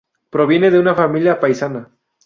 Proviene 0.31 0.71
de 0.71 0.79
una 0.79 0.95
familia 0.95 1.39
paisa. 1.39 1.89